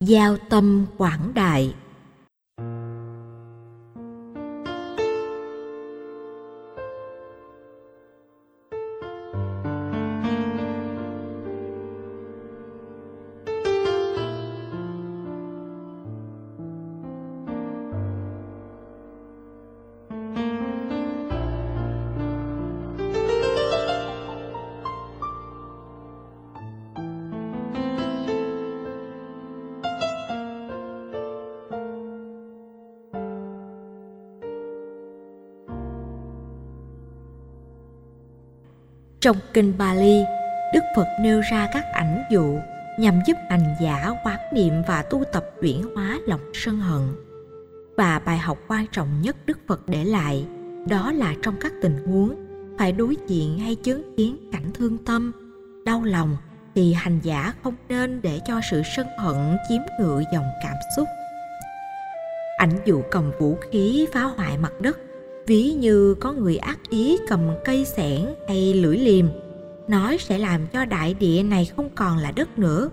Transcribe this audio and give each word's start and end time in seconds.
giao 0.00 0.36
tâm 0.48 0.86
quảng 0.96 1.32
đại. 1.34 1.74
Trong 39.26 39.36
kinh 39.54 39.78
Bali, 39.78 40.24
Đức 40.74 40.80
Phật 40.96 41.06
nêu 41.20 41.40
ra 41.50 41.68
các 41.72 41.84
ảnh 41.92 42.22
dụ 42.30 42.58
nhằm 42.98 43.20
giúp 43.26 43.36
hành 43.50 43.74
giả 43.80 44.10
quán 44.24 44.38
niệm 44.52 44.82
và 44.86 45.02
tu 45.02 45.24
tập 45.32 45.44
chuyển 45.60 45.82
hóa 45.94 46.18
lòng 46.26 46.40
sân 46.54 46.76
hận. 46.76 47.02
Và 47.96 48.18
bài 48.18 48.38
học 48.38 48.58
quan 48.68 48.86
trọng 48.92 49.08
nhất 49.22 49.36
Đức 49.46 49.58
Phật 49.66 49.88
để 49.88 50.04
lại 50.04 50.46
đó 50.88 51.12
là 51.12 51.34
trong 51.42 51.54
các 51.60 51.72
tình 51.82 52.06
huống 52.06 52.34
phải 52.78 52.92
đối 52.92 53.16
diện 53.26 53.58
hay 53.58 53.74
chứng 53.74 54.16
kiến 54.16 54.36
cảnh 54.52 54.72
thương 54.74 54.98
tâm, 54.98 55.32
đau 55.84 56.02
lòng 56.04 56.36
thì 56.74 56.92
hành 56.92 57.20
giả 57.22 57.52
không 57.62 57.74
nên 57.88 58.22
để 58.22 58.40
cho 58.46 58.60
sự 58.70 58.82
sân 58.96 59.06
hận 59.18 59.56
chiếm 59.68 59.82
ngự 60.00 60.22
dòng 60.32 60.46
cảm 60.62 60.76
xúc. 60.96 61.08
Ảnh 62.58 62.78
dụ 62.84 63.02
cầm 63.10 63.32
vũ 63.38 63.56
khí 63.70 64.06
phá 64.12 64.22
hoại 64.22 64.58
mặt 64.58 64.72
đất 64.80 64.98
ví 65.46 65.72
như 65.72 66.14
có 66.14 66.32
người 66.32 66.56
ác 66.56 66.78
ý 66.90 67.18
cầm 67.28 67.40
cây 67.64 67.84
xẻng 67.84 68.34
hay 68.48 68.74
lưỡi 68.74 68.98
liềm, 68.98 69.26
nói 69.88 70.18
sẽ 70.20 70.38
làm 70.38 70.66
cho 70.72 70.84
đại 70.84 71.14
địa 71.14 71.42
này 71.42 71.64
không 71.76 71.88
còn 71.94 72.18
là 72.18 72.32
đất 72.36 72.58
nữa. 72.58 72.90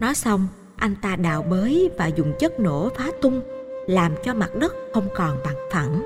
Nói 0.00 0.14
xong, 0.14 0.46
anh 0.76 0.94
ta 1.02 1.16
đào 1.16 1.42
bới 1.42 1.90
và 1.98 2.06
dùng 2.06 2.32
chất 2.38 2.60
nổ 2.60 2.88
phá 2.88 3.10
tung, 3.22 3.40
làm 3.86 4.12
cho 4.24 4.34
mặt 4.34 4.50
đất 4.54 4.74
không 4.94 5.08
còn 5.14 5.38
bằng 5.44 5.56
phẳng. 5.72 6.02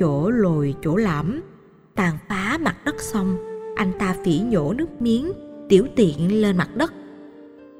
Chỗ 0.00 0.30
lồi, 0.30 0.74
chỗ 0.82 0.96
lõm, 0.96 1.40
tàn 1.94 2.18
phá 2.28 2.58
mặt 2.60 2.76
đất 2.84 3.00
xong, 3.00 3.36
anh 3.76 3.92
ta 3.98 4.16
phỉ 4.24 4.38
nhổ 4.38 4.72
nước 4.72 5.02
miếng, 5.02 5.32
tiểu 5.68 5.86
tiện 5.96 6.40
lên 6.40 6.56
mặt 6.56 6.76
đất. 6.76 6.92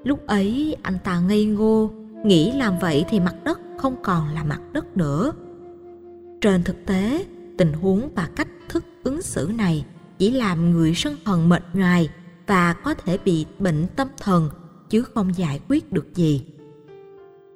Lúc 0.05 0.27
ấy, 0.27 0.77
anh 0.83 0.98
ta 1.05 1.20
ngây 1.20 1.44
ngô, 1.44 1.91
nghĩ 2.25 2.53
làm 2.53 2.78
vậy 2.78 3.05
thì 3.09 3.20
mặt 3.20 3.34
đất 3.44 3.61
không 3.78 3.97
còn 4.03 4.28
là 4.34 4.44
mặt 4.44 4.61
đất 4.72 4.97
nữa 4.97 5.33
trên 6.41 6.63
thực 6.65 6.87
tế, 6.87 7.27
tình 7.59 7.73
huống 7.73 8.09
và 8.15 8.29
cách 8.37 8.49
thức 8.69 8.85
ứng 9.03 9.23
xử 9.23 9.51
này 9.55 9.85
chỉ 10.19 10.31
làm 10.31 10.71
người 10.71 10.95
sân 10.95 11.17
hận 11.25 11.49
mệt 11.49 11.63
nhoài 11.73 12.11
và 12.47 12.73
có 12.73 12.95
thể 12.95 13.19
bị 13.19 13.47
bệnh 13.59 13.87
tâm 13.97 14.09
thần, 14.19 14.51
chứ 14.91 15.03
không 15.03 15.37
giải 15.37 15.61
quyết 15.69 15.93
được 15.93 16.15
gì. 16.15 16.45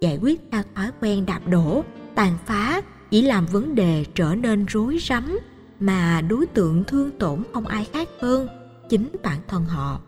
Giải 0.00 0.18
quyết 0.22 0.40
theo 0.50 0.62
thói 0.74 0.90
quen 1.00 1.26
đạp 1.26 1.40
đổ, 1.48 1.84
tàn 2.14 2.38
phá 2.46 2.80
chỉ 3.10 3.22
làm 3.22 3.46
vấn 3.46 3.74
đề 3.74 4.04
trở 4.14 4.34
nên 4.34 4.66
rối 4.68 4.98
rắm 5.00 5.38
mà 5.80 6.20
đối 6.20 6.46
tượng 6.46 6.84
thương 6.84 7.10
tổn 7.18 7.42
không 7.52 7.66
ai 7.66 7.84
khác 7.84 8.08
hơn 8.20 8.48
chính 8.88 9.08
bản 9.22 9.40
thân 9.48 9.64
họ. 9.64 10.00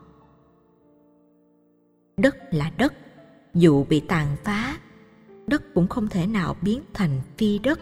Đất 2.17 2.37
là 2.51 2.71
đất, 2.79 2.95
dù 3.55 3.85
bị 3.85 4.01
tàn 4.01 4.37
phá, 4.45 4.77
đất 5.47 5.75
cũng 5.75 5.89
không 5.89 6.09
thể 6.09 6.27
nào 6.27 6.57
biến 6.63 6.81
thành 6.95 7.21
phi 7.37 7.59
đất 7.59 7.81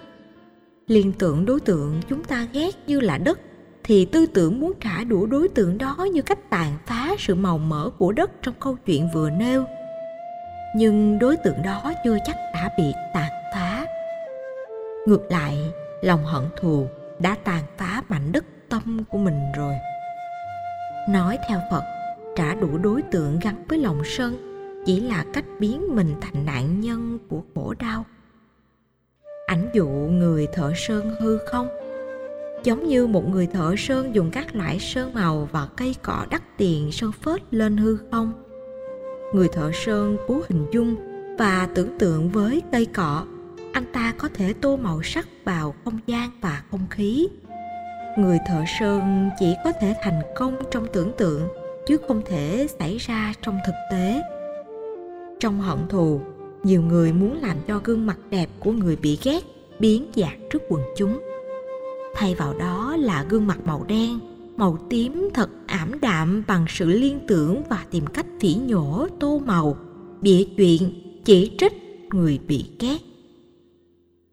liên 0.86 1.12
tưởng 1.18 1.44
đối 1.44 1.60
tượng 1.60 2.00
chúng 2.08 2.24
ta 2.24 2.46
ghét 2.52 2.70
như 2.86 3.00
là 3.00 3.18
đất, 3.18 3.40
thì 3.84 4.04
tư 4.04 4.26
tưởng 4.26 4.60
muốn 4.60 4.72
trả 4.80 5.04
đũa 5.04 5.26
đối 5.26 5.48
tượng 5.48 5.78
đó 5.78 6.06
như 6.12 6.22
cách 6.22 6.50
tàn 6.50 6.72
phá 6.86 7.10
sự 7.18 7.34
màu 7.34 7.58
mỡ 7.58 7.90
của 7.98 8.12
đất 8.12 8.30
trong 8.42 8.54
câu 8.60 8.76
chuyện 8.86 9.08
vừa 9.14 9.30
nêu. 9.30 9.64
Nhưng 10.76 11.18
đối 11.18 11.36
tượng 11.36 11.62
đó 11.62 11.92
chưa 12.04 12.16
chắc 12.26 12.36
đã 12.54 12.70
bị 12.78 12.84
tàn 13.14 13.32
phá. 13.54 13.86
Ngược 15.06 15.22
lại, 15.30 15.58
lòng 16.02 16.24
hận 16.24 16.42
thù 16.60 16.86
đã 17.18 17.36
tàn 17.44 17.62
phá 17.76 18.02
mảnh 18.08 18.32
đất 18.32 18.44
tâm 18.68 19.04
của 19.10 19.18
mình 19.18 19.38
rồi. 19.56 19.74
Nói 21.08 21.38
theo 21.48 21.60
phật, 21.70 21.82
trả 22.36 22.54
đũa 22.54 22.78
đối 22.78 23.02
tượng 23.02 23.38
gắn 23.38 23.64
với 23.68 23.78
lòng 23.78 24.02
sân 24.04 24.36
chỉ 24.86 25.00
là 25.00 25.24
cách 25.32 25.44
biến 25.60 25.96
mình 25.96 26.14
thành 26.20 26.46
nạn 26.46 26.80
nhân 26.80 27.18
của 27.28 27.42
khổ 27.54 27.74
đau 27.78 28.04
ảnh 29.54 29.70
dụ 29.72 29.88
người 29.88 30.46
thợ 30.46 30.72
sơn 30.76 31.14
hư 31.20 31.38
không? 31.46 31.68
Giống 32.64 32.86
như 32.88 33.06
một 33.06 33.28
người 33.28 33.46
thợ 33.46 33.74
sơn 33.78 34.14
dùng 34.14 34.30
các 34.30 34.56
loại 34.56 34.78
sơn 34.78 35.14
màu 35.14 35.48
và 35.52 35.68
cây 35.76 35.94
cọ 36.02 36.26
đắt 36.30 36.42
tiền 36.56 36.92
sơn 36.92 37.12
phết 37.12 37.40
lên 37.50 37.76
hư 37.76 37.98
không? 38.10 38.32
Người 39.34 39.48
thợ 39.48 39.70
sơn 39.74 40.16
cố 40.26 40.40
hình 40.48 40.66
dung 40.72 40.96
và 41.38 41.68
tưởng 41.74 41.98
tượng 41.98 42.28
với 42.30 42.62
cây 42.72 42.86
cọ, 42.86 43.26
anh 43.72 43.84
ta 43.92 44.14
có 44.18 44.28
thể 44.34 44.52
tô 44.60 44.76
màu 44.76 45.02
sắc 45.02 45.28
vào 45.44 45.74
không 45.84 45.98
gian 46.06 46.30
và 46.40 46.62
không 46.70 46.86
khí. 46.90 47.28
Người 48.18 48.38
thợ 48.48 48.64
sơn 48.80 49.30
chỉ 49.38 49.54
có 49.64 49.72
thể 49.80 49.94
thành 50.02 50.22
công 50.36 50.56
trong 50.70 50.86
tưởng 50.92 51.12
tượng, 51.18 51.48
chứ 51.86 51.96
không 52.08 52.22
thể 52.26 52.66
xảy 52.78 52.98
ra 52.98 53.32
trong 53.42 53.58
thực 53.66 53.74
tế. 53.90 54.22
Trong 55.40 55.60
hận 55.60 55.78
thù 55.88 56.20
nhiều 56.64 56.82
người 56.82 57.12
muốn 57.12 57.40
làm 57.42 57.56
cho 57.66 57.80
gương 57.84 58.06
mặt 58.06 58.18
đẹp 58.30 58.48
của 58.60 58.72
người 58.72 58.96
bị 58.96 59.18
ghét 59.22 59.40
biến 59.78 60.06
dạng 60.14 60.48
trước 60.50 60.62
quần 60.68 60.82
chúng. 60.96 61.20
Thay 62.14 62.34
vào 62.34 62.58
đó 62.58 62.96
là 62.96 63.26
gương 63.28 63.46
mặt 63.46 63.58
màu 63.64 63.84
đen, 63.88 64.18
màu 64.56 64.78
tím 64.90 65.28
thật 65.34 65.50
ảm 65.66 66.00
đạm 66.00 66.42
bằng 66.46 66.64
sự 66.68 66.86
liên 66.86 67.20
tưởng 67.28 67.62
và 67.70 67.84
tìm 67.90 68.06
cách 68.06 68.26
phỉ 68.40 68.54
nhổ, 68.54 69.06
tô 69.20 69.42
màu, 69.46 69.76
bịa 70.20 70.44
chuyện, 70.56 70.80
chỉ 71.24 71.52
trích 71.58 71.72
người 72.10 72.38
bị 72.48 72.64
ghét. 72.80 72.98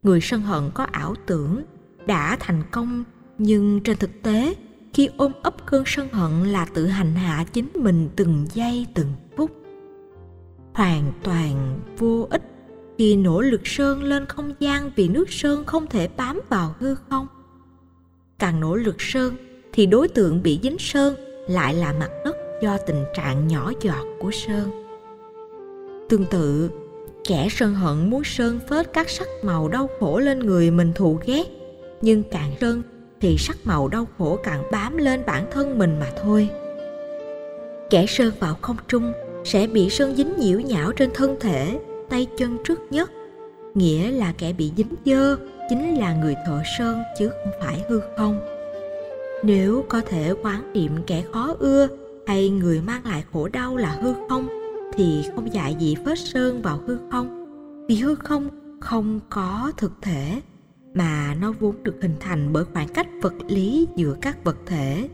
Người 0.03 0.22
sân 0.22 0.41
hận 0.41 0.64
có 0.74 0.84
ảo 0.84 1.16
tưởng, 1.25 1.62
đã 2.06 2.38
thành 2.40 2.64
công, 2.72 3.03
nhưng 3.38 3.80
trên 3.84 3.97
thực 3.97 4.22
tế, 4.22 4.56
khi 4.94 5.09
ôm 5.18 5.31
ấp 5.41 5.66
cơn 5.66 5.84
sân 5.86 6.08
hận 6.12 6.44
là 6.44 6.66
tự 6.66 6.86
hành 6.86 7.16
hạ 7.16 7.46
chính 7.53 7.68
mình 7.75 8.09
từng 8.16 8.46
giây, 8.53 8.88
từng 8.94 9.08
phút 9.38 9.61
hoàn 10.74 11.12
toàn 11.24 11.80
vô 11.98 12.28
ích. 12.30 12.42
Khi 12.98 13.16
nỗ 13.16 13.42
lực 13.42 13.62
sơn 13.68 14.04
lên 14.04 14.26
không 14.26 14.54
gian, 14.59 14.92
vì 14.96 15.08
nước 15.08 15.32
sơn 15.32 15.66
không 15.66 15.88
thể 15.88 16.08
bám 16.18 16.40
vào 16.50 16.76
hư 16.80 16.96
không. 17.09 17.28
Càng 18.40 18.59
nỗ 18.59 18.76
lực 18.76 18.96
sơn 19.00 19.36
thì 19.74 19.86
đối 19.86 20.08
tượng 20.08 20.44
bị 20.44 20.59
dính 20.64 20.78
sơn 20.80 21.16
lại 21.48 21.74
là 21.74 21.94
mặt 22.00 22.09
đất 22.26 22.36
do 22.62 22.78
tình 22.88 23.04
trạng 23.14 23.48
nhỏ 23.48 23.72
giọt 23.82 24.06
của 24.20 24.32
sơn. 24.32 24.72
Tương 26.09 26.26
tự, 26.26 26.70
kẻ 27.28 27.48
sơn 27.52 27.76
hận 27.76 28.09
muốn 28.09 28.24
sơn 28.24 28.59
phết 28.70 28.94
các 28.94 29.09
sắc 29.09 29.28
màu 29.44 29.68
đau 29.68 29.90
khổ 30.00 30.20
lên 30.20 30.40
người 30.40 30.72
mình 30.72 30.94
thù 30.96 31.20
ghét. 31.26 31.44
Nhưng 32.02 32.24
càng 32.32 32.52
sơn 32.62 32.84
thì 33.22 33.38
sắc 33.38 33.58
màu 33.64 33.88
đau 33.88 34.08
khổ 34.18 34.40
càng 34.44 34.64
bám 34.72 34.98
lên 34.98 35.22
bản 35.26 35.46
thân 35.52 35.80
mình 35.80 36.00
mà 36.00 36.12
thôi. 36.24 36.50
Kẻ 37.90 38.06
sơn 38.06 38.34
vào 38.40 38.58
không 38.62 38.78
trung 38.88 39.14
sẽ 39.44 39.68
bị 39.68 39.90
sơn 39.90 40.16
dính 40.16 40.34
nhiễu 40.38 40.59
nhão 40.59 40.91
trên 40.91 41.09
thân 41.13 41.35
thể, 41.40 41.79
tay 42.09 42.28
chân 42.38 42.57
trước 42.63 42.79
nhất. 42.90 43.12
Nghĩa 43.74 44.12
là 44.12 44.34
kẻ 44.38 44.53
bị 44.53 44.72
dính 44.78 44.96
dơ 45.06 45.38
chính 45.69 45.96
là 45.97 46.13
người 46.13 46.35
thợ 46.46 46.62
sơn 46.78 47.02
chứ 47.19 47.29
không 47.29 47.53
phải 47.62 47.81
hư 47.90 48.02
không. 48.18 48.40
Nếu 49.44 49.85
có 49.90 50.02
thể 50.02 50.34
quán 50.44 50.74
niệm 50.74 50.91
kẻ 51.07 51.24
khó 51.34 51.56
ưa 51.59 51.88
hay 52.28 52.50
người 52.50 52.81
mang 52.81 53.06
lại 53.06 53.24
khổ 53.34 53.47
đau 53.47 53.78
là 53.78 53.90
hư 53.91 54.13
không, 54.29 54.47
thì 54.94 55.24
không 55.35 55.53
dạy 55.53 55.75
gì 55.79 55.96
phết 56.06 56.19
sơn 56.19 56.62
vào 56.62 56.79
hư 56.88 56.97
không. 57.12 57.46
Vì 57.87 57.96
hư 57.96 58.16
không 58.16 58.49
không 58.79 59.20
có 59.29 59.72
thực 59.78 59.91
thể, 60.02 60.41
mà 60.94 61.35
nó 61.41 61.53
vốn 61.59 61.84
được 61.84 61.96
hình 62.02 62.16
thành 62.20 62.53
bởi 62.53 62.66
khoảng 62.73 62.87
cách 62.87 63.08
vật 63.22 63.34
lý 63.47 63.87
giữa 63.96 64.16
các 64.22 64.44
vật 64.44 64.58
thể. 64.66 65.09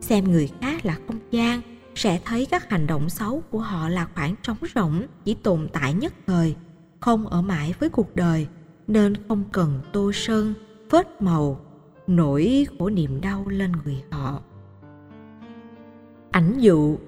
Xem 0.00 0.24
người 0.24 0.50
khác 0.60 0.86
là 0.86 0.98
không 1.06 1.18
gian 1.30 1.60
sẽ 1.98 2.20
thấy 2.24 2.46
các 2.46 2.70
hành 2.70 2.86
động 2.86 3.10
xấu 3.10 3.42
của 3.50 3.58
họ 3.58 3.88
là 3.88 4.08
khoảng 4.14 4.34
trống 4.42 4.56
rỗng, 4.74 5.02
chỉ 5.24 5.34
tồn 5.34 5.68
tại 5.72 5.94
nhất 5.94 6.12
thời, 6.26 6.56
không 7.00 7.26
ở 7.26 7.42
mãi 7.42 7.74
với 7.80 7.88
cuộc 7.88 8.16
đời, 8.16 8.46
nên 8.86 9.14
không 9.28 9.44
cần 9.52 9.80
tô 9.92 10.12
sơn, 10.14 10.54
phết 10.90 11.06
màu 11.22 11.60
nổi 12.06 12.66
khổ 12.78 12.88
niềm 12.90 13.20
đau 13.20 13.44
lên 13.48 13.72
người 13.84 14.02
họ. 14.10 14.40
Ảnh 16.30 16.58
dụ, 16.58 16.98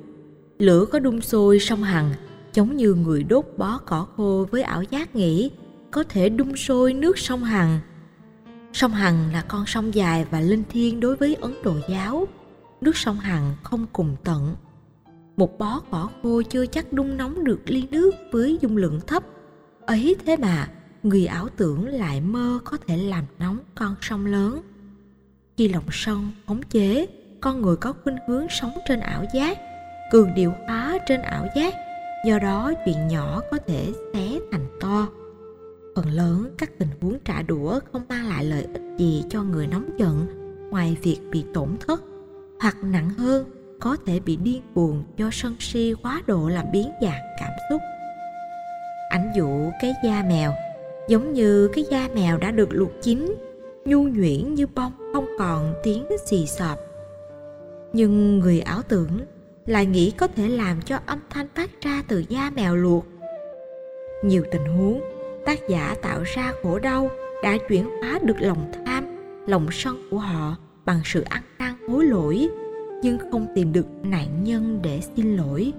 lửa 0.58 0.84
có 0.92 0.98
đun 0.98 1.20
sôi 1.20 1.58
sông 1.58 1.82
hằng, 1.82 2.12
giống 2.54 2.76
như 2.76 2.94
người 2.94 3.22
đốt 3.22 3.44
bó 3.56 3.78
cỏ 3.78 4.06
khô 4.16 4.46
với 4.50 4.62
ảo 4.62 4.82
giác 4.82 5.14
nghĩ, 5.14 5.50
có 5.90 6.04
thể 6.08 6.28
đun 6.28 6.56
sôi 6.56 6.94
nước 6.94 7.18
sông 7.18 7.44
hằng. 7.44 7.80
Sông 8.72 8.92
hằng 8.92 9.32
là 9.32 9.42
con 9.48 9.66
sông 9.66 9.94
dài 9.94 10.26
và 10.30 10.40
linh 10.40 10.64
thiêng 10.70 11.00
đối 11.00 11.16
với 11.16 11.34
ấn 11.34 11.54
độ 11.64 11.74
giáo. 11.88 12.28
Nước 12.80 12.96
sông 12.96 13.16
hằng 13.16 13.56
không 13.62 13.86
cùng 13.92 14.16
tận 14.24 14.56
một 15.36 15.58
bó 15.58 15.80
cỏ 15.90 16.08
khô 16.22 16.42
chưa 16.42 16.66
chắc 16.66 16.92
đun 16.92 17.16
nóng 17.16 17.44
được 17.44 17.60
ly 17.66 17.86
nước 17.90 18.10
với 18.32 18.58
dung 18.60 18.76
lượng 18.76 19.00
thấp. 19.06 19.22
Ấy 19.86 20.16
thế 20.26 20.36
mà, 20.36 20.68
người 21.02 21.26
ảo 21.26 21.48
tưởng 21.56 21.88
lại 21.88 22.20
mơ 22.20 22.58
có 22.64 22.76
thể 22.86 22.96
làm 22.96 23.24
nóng 23.38 23.58
con 23.74 23.94
sông 24.00 24.26
lớn. 24.26 24.60
Khi 25.56 25.68
lòng 25.68 25.84
sông 25.90 26.30
khống 26.46 26.62
chế, 26.62 27.06
con 27.40 27.62
người 27.62 27.76
có 27.76 27.94
khuynh 28.04 28.16
hướng 28.28 28.46
sống 28.50 28.72
trên 28.88 29.00
ảo 29.00 29.24
giác, 29.34 29.58
cường 30.12 30.34
điều 30.34 30.52
hóa 30.66 30.98
trên 31.08 31.22
ảo 31.22 31.46
giác, 31.56 31.74
do 32.26 32.38
đó 32.38 32.72
chuyện 32.84 33.08
nhỏ 33.08 33.40
có 33.50 33.58
thể 33.66 33.92
xé 34.12 34.38
thành 34.52 34.66
to. 34.80 35.08
Phần 35.96 36.10
lớn 36.10 36.50
các 36.58 36.70
tình 36.78 36.88
huống 37.00 37.18
trả 37.24 37.42
đũa 37.42 37.80
không 37.92 38.02
mang 38.08 38.28
lại 38.28 38.44
lợi 38.44 38.62
ích 38.62 38.82
gì 38.98 39.24
cho 39.30 39.42
người 39.42 39.66
nóng 39.66 39.90
giận 39.98 40.26
ngoài 40.70 40.96
việc 41.02 41.18
bị 41.30 41.44
tổn 41.54 41.68
thất 41.86 42.02
hoặc 42.60 42.76
nặng 42.82 43.10
hơn 43.10 43.44
có 43.80 43.96
thể 44.06 44.20
bị 44.20 44.36
điên 44.36 44.62
cuồng 44.74 45.04
do 45.16 45.28
sân 45.32 45.56
si 45.60 45.94
quá 46.02 46.22
độ 46.26 46.48
làm 46.48 46.64
biến 46.72 46.90
dạng 47.02 47.22
cảm 47.40 47.50
xúc. 47.70 47.80
Ảnh 49.10 49.32
dụ 49.36 49.70
cái 49.80 49.94
da 50.04 50.24
mèo, 50.28 50.52
giống 51.08 51.32
như 51.32 51.70
cái 51.74 51.84
da 51.90 52.08
mèo 52.14 52.38
đã 52.38 52.50
được 52.50 52.68
luộc 52.72 52.90
chín, 53.02 53.34
nhu 53.84 54.02
nhuyễn 54.02 54.54
như 54.54 54.66
bông, 54.66 54.92
không 55.12 55.26
còn 55.38 55.74
tiếng 55.82 56.06
xì 56.26 56.46
xọp. 56.46 56.78
Nhưng 57.92 58.38
người 58.38 58.60
ảo 58.60 58.82
tưởng 58.88 59.20
lại 59.66 59.86
nghĩ 59.86 60.10
có 60.10 60.26
thể 60.26 60.48
làm 60.48 60.82
cho 60.82 60.98
âm 61.06 61.18
thanh 61.30 61.46
phát 61.54 61.70
ra 61.80 62.02
từ 62.08 62.24
da 62.28 62.50
mèo 62.50 62.76
luộc. 62.76 63.06
Nhiều 64.24 64.44
tình 64.50 64.64
huống, 64.64 65.00
tác 65.46 65.68
giả 65.68 65.94
tạo 66.02 66.22
ra 66.22 66.52
khổ 66.62 66.78
đau 66.78 67.10
đã 67.42 67.56
chuyển 67.68 67.84
hóa 67.84 68.18
được 68.22 68.36
lòng 68.40 68.72
tham, 68.86 69.04
lòng 69.46 69.66
sân 69.70 70.08
của 70.10 70.18
họ 70.18 70.56
bằng 70.84 71.00
sự 71.04 71.20
ăn 71.20 71.42
năn 71.58 71.74
hối 71.88 72.04
lỗi 72.04 72.48
nhưng 73.02 73.18
không 73.30 73.46
tìm 73.54 73.72
được 73.72 73.86
nạn 74.02 74.44
nhân 74.44 74.80
để 74.82 75.00
xin 75.16 75.36
lỗi. 75.36 75.72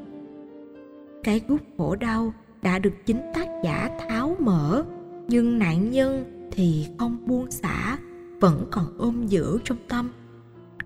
Cái 1.23 1.41
gút 1.47 1.61
khổ 1.77 1.95
đau 1.95 2.33
đã 2.61 2.79
được 2.79 2.93
chính 3.05 3.21
tác 3.33 3.47
giả 3.63 3.99
tháo 3.99 4.35
mở, 4.39 4.83
nhưng 5.27 5.59
nạn 5.59 5.91
nhân 5.91 6.23
thì 6.51 6.87
không 6.97 7.27
buông 7.27 7.51
xả, 7.51 7.97
vẫn 8.39 8.67
còn 8.71 8.97
ôm 8.97 9.27
giữ 9.27 9.59
trong 9.63 9.77
tâm. 9.87 10.11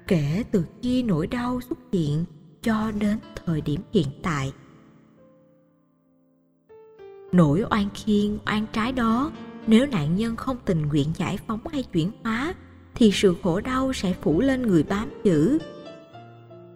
Kể 0.07 0.43
từ 0.51 0.65
khi 0.81 1.03
nỗi 1.03 1.27
đau 1.27 1.61
xuất 1.61 1.79
hiện 1.91 2.25
cho 2.61 2.91
đến 2.99 3.17
thời 3.45 3.61
điểm 3.61 3.81
hiện 3.93 4.07
tại. 4.23 4.53
Nỗi 7.31 7.63
oan 7.69 7.89
khiên, 7.93 8.37
oan 8.45 8.65
trái 8.73 8.91
đó, 8.91 9.31
nếu 9.67 9.87
nạn 9.87 10.15
nhân 10.15 10.35
không 10.35 10.57
tình 10.65 10.81
nguyện 10.81 11.07
giải 11.15 11.37
phóng 11.47 11.67
hay 11.71 11.83
chuyển 11.83 12.11
hóa, 12.23 12.53
thì 12.95 13.11
sự 13.13 13.35
khổ 13.43 13.61
đau 13.61 13.93
sẽ 13.93 14.13
phủ 14.21 14.41
lên 14.41 14.61
người 14.61 14.83
bám 14.83 15.09
giữ 15.23 15.57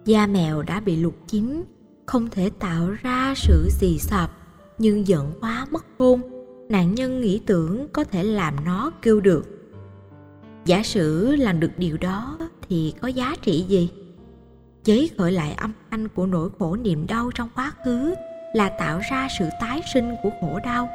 da 0.04 0.26
mèo 0.26 0.62
đã 0.62 0.80
bị 0.80 0.96
lục 0.96 1.14
chín, 1.26 1.64
không 2.06 2.30
thể 2.30 2.50
tạo 2.58 2.90
ra 3.02 3.34
sự 3.36 3.68
xì 3.70 3.98
sập 3.98 4.30
nhưng 4.78 5.06
giận 5.06 5.32
quá 5.40 5.66
mất 5.70 5.84
khôn 5.98 6.20
nạn 6.68 6.94
nhân 6.94 7.20
nghĩ 7.20 7.40
tưởng 7.46 7.88
có 7.92 8.04
thể 8.04 8.24
làm 8.24 8.64
nó 8.64 8.92
kêu 9.02 9.20
được. 9.20 9.46
Giả 10.64 10.82
sử 10.82 11.36
làm 11.36 11.60
được 11.60 11.70
điều 11.76 11.96
đó 11.96 12.38
thì 12.68 12.94
có 13.00 13.08
giá 13.08 13.36
trị 13.42 13.64
gì? 13.68 13.90
Giấy 14.84 15.10
khởi 15.18 15.32
lại 15.32 15.52
âm 15.52 15.72
thanh 15.90 16.08
của 16.08 16.26
nỗi 16.26 16.48
khổ 16.58 16.76
niềm 16.76 17.06
đau 17.06 17.30
trong 17.34 17.48
quá 17.54 17.72
khứ 17.84 18.14
là 18.54 18.68
tạo 18.68 19.00
ra 19.10 19.28
sự 19.38 19.44
tái 19.60 19.82
sinh 19.94 20.14
của 20.22 20.30
khổ 20.40 20.58
đau. 20.64 20.88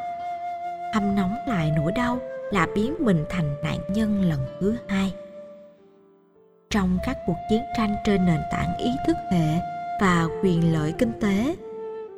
Hâm 0.94 1.16
nóng 1.16 1.36
lại 1.48 1.72
nỗi 1.78 1.92
đau 1.92 2.20
là 2.52 2.68
biến 2.76 2.96
mình 3.00 3.26
thành 3.30 3.56
nạn 3.64 3.80
nhân 3.90 4.22
lần 4.22 4.40
thứ 4.60 4.76
hai 4.88 5.14
trong 6.76 7.00
các 7.04 7.18
cuộc 7.26 7.38
chiến 7.50 7.62
tranh 7.78 7.96
trên 8.06 8.26
nền 8.26 8.40
tảng 8.52 8.78
ý 8.78 8.90
thức 9.08 9.16
hệ 9.32 9.60
và 10.02 10.28
quyền 10.44 10.74
lợi 10.74 10.94
kinh 10.98 11.12
tế. 11.22 11.56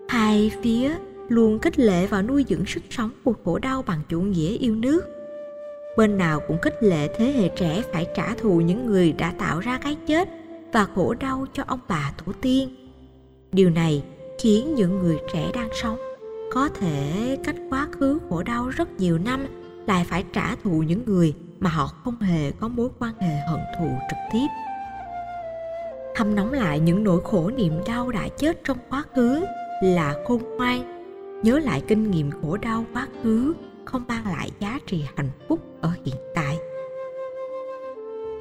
Hai 0.10 0.52
phía 0.64 0.96
luôn 1.28 1.60
khích 1.60 1.80
lệ 1.80 2.08
và 2.08 2.22
nuôi 2.22 2.46
dưỡng 2.50 2.66
sức 2.66 2.84
sống 2.90 3.12
của 3.24 3.34
khổ 3.46 3.60
đau 3.60 3.84
bằng 3.88 4.00
chủ 4.10 4.22
nghĩa 4.22 4.58
yêu 4.58 4.76
nước. 4.76 5.02
Bên 5.98 6.18
nào 6.18 6.40
cũng 6.48 6.62
khích 6.62 6.84
lệ 6.84 7.10
thế 7.18 7.26
hệ 7.32 7.50
trẻ 7.50 7.82
phải 7.94 8.08
trả 8.16 8.36
thù 8.36 8.62
những 8.62 8.86
người 8.86 9.14
đã 9.14 9.34
tạo 9.40 9.60
ra 9.60 9.80
cái 9.84 9.98
chết 10.08 10.30
và 10.74 10.88
khổ 10.96 11.14
đau 11.14 11.46
cho 11.54 11.64
ông 11.68 11.80
bà 11.88 12.14
tổ 12.26 12.32
tiên. 12.42 12.76
Điều 13.52 13.70
này 13.70 14.04
khiến 14.40 14.76
những 14.76 15.00
người 15.00 15.18
trẻ 15.34 15.52
đang 15.54 15.70
sống 15.74 15.98
có 16.54 16.70
thể 16.70 17.38
cách 17.44 17.56
quá 17.70 17.88
khứ 18.00 18.20
khổ 18.30 18.44
đau 18.44 18.68
rất 18.68 18.90
nhiều 19.00 19.18
năm 19.18 19.46
lại 19.88 20.06
phải 20.10 20.24
trả 20.34 20.56
thù 20.56 20.84
những 20.84 21.06
người 21.06 21.34
mà 21.60 21.70
họ 21.70 21.88
không 22.04 22.20
hề 22.22 22.52
có 22.52 22.68
mối 22.68 22.90
quan 23.00 23.14
hệ 23.20 23.36
hận 23.50 23.60
thù 23.80 23.88
trực 24.10 24.18
tiếp. 24.32 24.48
Hâm 26.16 26.36
nóng 26.36 26.54
lại 26.54 26.80
những 26.80 27.04
nỗi 27.04 27.22
khổ 27.24 27.52
niềm 27.58 27.74
đau 27.88 28.12
đã 28.12 28.28
chết 28.38 28.62
trong 28.64 28.78
quá 28.90 29.04
khứ 29.16 29.46
là 29.84 30.16
khôn 30.28 30.42
ngoan. 30.58 30.98
Nhớ 31.44 31.60
lại 31.60 31.82
kinh 31.88 32.12
nghiệm 32.12 32.32
khổ 32.32 32.58
đau 32.58 32.86
quá 32.94 33.08
khứ 33.24 33.54
không 33.86 34.04
mang 34.08 34.26
lại 34.26 34.52
giá 34.60 34.80
trị 34.88 35.06
hạnh 35.16 35.30
phúc 35.48 35.60
ở 35.82 35.92
hiện 36.06 36.16
tại. 36.36 36.58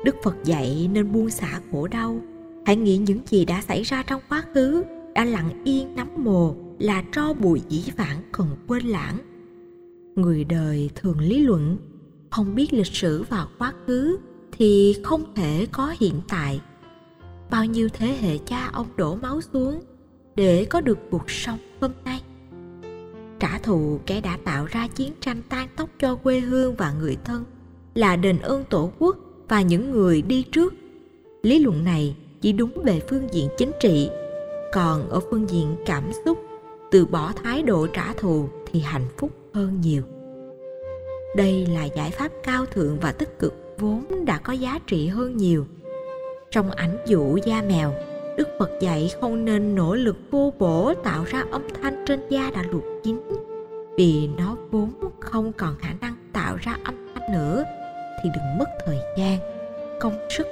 Đức 0.05 0.17
phật 0.23 0.35
dạy 0.45 0.91
nên 0.93 1.13
buông 1.13 1.31
xả 1.31 1.61
khổ 1.73 1.89
đau. 1.89 2.21
Hãy 2.67 2.77
nghĩ 2.77 2.97
những 2.97 3.21
gì 3.27 3.45
đã 3.45 3.63
xảy 3.63 3.83
ra 3.83 4.03
trong 4.07 4.23
quá 4.29 4.43
khứ 4.55 4.85
đã 5.15 5.25
lặng 5.25 5.63
yên 5.65 5.95
nắm 5.97 6.09
mồ 6.17 6.55
là 6.79 7.05
tro 7.13 7.33
bụi 7.33 7.63
dĩ 7.69 7.91
vãng 7.97 8.23
cần 8.33 8.47
quên 8.69 8.87
lãng. 8.87 9.19
Người 10.15 10.45
đời 10.45 10.91
thường 10.95 11.19
lý 11.19 11.41
luận 11.41 11.77
không 12.31 12.55
biết 12.55 12.73
lịch 12.73 12.87
sử 12.87 13.23
và 13.23 13.46
quá 13.58 13.73
khứ 13.87 14.19
thì 14.52 14.96
không 15.02 15.34
thể 15.34 15.67
có 15.73 15.94
hiện 16.00 16.20
tại. 16.28 16.61
Bao 17.50 17.64
nhiêu 17.64 17.88
thế 17.93 18.17
hệ 18.20 18.38
cha 18.38 18.70
ông 18.73 18.87
đổ 18.96 19.14
máu 19.14 19.40
xuống 19.40 19.82
để 20.37 20.64
có 20.64 20.81
được 20.81 20.99
cuộc 21.11 21.31
sống 21.31 21.58
hôm 21.81 21.90
nay. 22.05 22.23
Trả 23.40 23.58
thù 23.58 24.00
kẻ 24.06 24.20
đã 24.20 24.38
tạo 24.44 24.67
ra 24.67 24.88
chiến 24.88 25.12
tranh 25.20 25.43
tan 25.49 25.69
tóc 25.76 25.90
cho 25.99 26.14
quê 26.14 26.40
hương 26.40 26.75
và 26.76 26.93
người 26.93 27.17
thân 27.25 27.44
là 27.94 28.17
đền 28.17 28.38
ơn 28.38 28.64
tổ 28.70 28.90
quốc 28.99 29.17
và 29.49 29.62
những 29.62 29.90
người 29.93 30.22
đi 30.22 30.43
trước. 30.43 30.75
Lý 31.43 31.58
luận 31.58 31.84
này 31.84 32.17
chỉ 32.40 32.52
đúng 32.52 32.82
về 32.84 33.00
phương 33.08 33.29
diện 33.32 33.49
chính 33.58 33.70
trị, 33.81 34.11
còn 34.72 35.08
ở 35.08 35.20
phương 35.31 35.50
diện 35.50 35.76
cảm 35.87 36.05
xúc, 36.25 36.38
từ 36.90 37.06
bỏ 37.06 37.32
thái 37.43 37.62
độ 37.62 37.87
trả 37.87 38.12
thù 38.12 38.49
thì 38.67 38.81
hạnh 38.81 39.06
phúc 39.19 39.31
hơn 39.55 39.81
nhiều 39.81 40.02
đây 41.37 41.67
là 41.67 41.85
giải 41.85 42.11
pháp 42.11 42.33
cao 42.43 42.67
thượng 42.67 42.99
và 43.00 43.12
tích 43.12 43.38
cực, 43.38 43.55
vốn 43.79 44.25
đã 44.25 44.38
có 44.38 44.53
giá 44.53 44.79
trị 44.87 45.06
hơn 45.06 45.37
nhiều. 45.37 45.67
Trong 46.50 46.71
ảnh 46.71 46.97
dụ 47.06 47.37
da 47.44 47.62
mèo, 47.62 47.94
đức 48.37 48.49
phật 48.59 48.71
dạy 48.81 49.11
không 49.21 49.44
nên 49.44 49.75
nỗ 49.75 49.94
lực 49.94 50.17
vô 50.31 50.53
bổ 50.59 50.94
tạo 50.94 51.25
ra 51.25 51.44
âm 51.50 51.62
thanh 51.83 52.05
trên 52.06 52.21
da 52.29 52.50
đã 52.55 52.65
luộc 52.71 52.83
chín, 53.03 53.21
vì 53.97 54.29
nó 54.38 54.56
vốn 54.71 54.93
không 55.20 55.53
còn 55.53 55.77
khả 55.79 55.94
năng 56.01 56.15
tạo 56.32 56.56
ra 56.60 56.77
âm 56.84 56.94
thanh 57.15 57.32
nữa, 57.32 57.65
thì 58.22 58.31
đừng 58.34 58.58
mất 58.58 58.69
thời 58.87 58.99
gian, 59.19 59.39
công 60.01 60.19
sức 60.31 60.46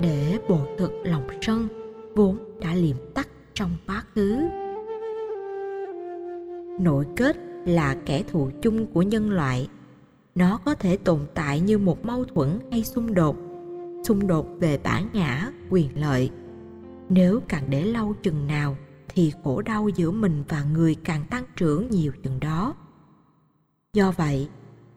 để 0.00 0.38
bổ 0.48 0.58
thực 0.78 0.92
lòng 1.04 1.28
sân 1.40 1.68
vốn 2.14 2.38
đã 2.60 2.74
liệm 2.74 2.96
tắt 3.14 3.28
trong 3.54 3.70
quá 3.86 4.04
khứ. 4.14 4.36
Nội 6.80 7.04
kết 7.16 7.36
là 7.66 7.96
kẻ 8.06 8.22
thù 8.32 8.50
chung 8.62 8.86
của 8.86 9.02
nhân 9.02 9.30
loại 9.30 9.68
nó 10.40 10.58
có 10.64 10.74
thể 10.74 10.96
tồn 10.96 11.20
tại 11.34 11.60
như 11.60 11.78
một 11.78 12.04
mâu 12.04 12.24
thuẫn 12.24 12.58
hay 12.70 12.84
xung 12.84 13.14
đột 13.14 13.36
xung 14.04 14.26
đột 14.26 14.46
về 14.58 14.78
bản 14.78 15.08
ngã, 15.12 15.50
quyền 15.70 16.00
lợi. 16.00 16.30
Nếu 17.08 17.40
càng 17.48 17.64
để 17.70 17.84
lâu 17.84 18.14
chừng 18.22 18.46
nào 18.46 18.76
thì 19.08 19.32
khổ 19.44 19.62
đau 19.62 19.88
giữa 19.88 20.10
mình 20.10 20.44
và 20.48 20.64
người 20.64 20.94
càng 21.04 21.24
tăng 21.30 21.44
trưởng 21.56 21.90
nhiều 21.90 22.12
chừng 22.22 22.40
đó. 22.40 22.74
Do 23.92 24.12
vậy, 24.12 24.48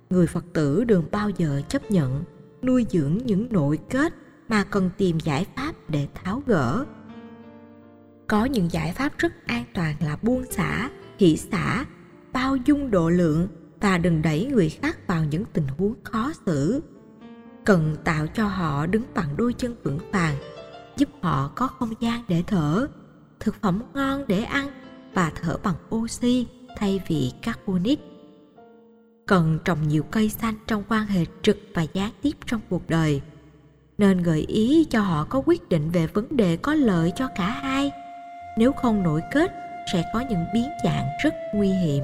người 0.10 0.28
phật 0.28 0.46
tử 0.54 0.84
đừng 0.84 1.04
bao 1.12 1.30
giờ 1.30 1.62
chấp 1.70 1.92
nhận 1.92 2.24
nuôi 2.62 2.86
dưỡng 2.90 3.18
những 3.26 3.48
nội 3.52 3.80
kết 3.90 4.14
mà 4.50 4.64
cần 4.64 4.90
tìm 4.98 5.20
giải 5.20 5.46
pháp 5.56 5.76
để 5.90 6.08
tháo 6.14 6.44
gỡ. 6.46 6.86
Có 8.28 8.46
những 8.46 8.72
giải 8.72 8.94
pháp 8.94 9.18
rất 9.18 9.34
an 9.46 9.64
toàn 9.74 9.96
là 10.00 10.18
buông 10.22 10.44
xả, 10.52 10.90
hỷ 11.20 11.38
xả, 11.38 11.86
bao 12.34 12.56
dung 12.56 12.92
độ 12.92 13.10
lượng 13.10 13.48
và 13.84 13.98
đừng 13.98 14.22
đẩy 14.22 14.46
người 14.46 14.70
khác 14.70 14.98
vào 15.08 15.24
những 15.24 15.44
tình 15.54 15.68
huống 15.78 15.94
khó 16.04 16.32
xử. 16.46 16.84
Cần 17.66 17.96
tạo 18.04 18.28
cho 18.28 18.48
họ 18.48 18.86
đứng 18.86 19.04
bằng 19.16 19.38
đôi 19.38 19.54
chân 19.54 19.76
vững 19.84 20.00
vàng, 20.12 20.36
giúp 20.98 21.10
họ 21.22 21.52
có 21.56 21.68
không 21.68 21.94
gian 22.00 22.24
để 22.28 22.44
thở, 22.48 22.88
thực 23.40 23.56
phẩm 23.62 23.84
ngon 23.94 24.24
để 24.28 24.44
ăn 24.44 24.68
và 25.14 25.32
thở 25.42 25.58
bằng 25.64 25.76
oxy 25.96 26.48
thay 26.78 27.02
vì 27.08 27.32
carbonic. 27.42 28.00
Cần 29.28 29.60
trồng 29.66 29.88
nhiều 29.88 30.04
cây 30.04 30.30
xanh 30.30 30.56
trong 30.68 30.84
quan 30.90 31.06
hệ 31.06 31.26
trực 31.42 31.58
và 31.74 31.86
gián 31.94 32.12
tiếp 32.22 32.34
trong 32.46 32.62
cuộc 32.70 32.90
đời, 32.90 33.22
nên 33.98 34.24
gợi 34.24 34.46
ý 34.48 34.86
cho 34.90 35.02
họ 35.02 35.26
có 35.30 35.44
quyết 35.46 35.70
định 35.70 35.90
về 35.90 36.08
vấn 36.08 36.38
đề 36.38 36.58
có 36.58 36.74
lợi 36.74 37.12
cho 37.16 37.28
cả 37.36 37.50
hai. 37.50 37.92
Nếu 38.58 38.72
không 38.72 39.04
nổi 39.04 39.22
kết, 39.32 39.52
sẽ 39.94 40.04
có 40.14 40.24
những 40.30 40.46
biến 40.54 40.70
dạng 40.84 41.06
rất 41.24 41.34
nguy 41.54 41.70
hiểm 41.70 42.04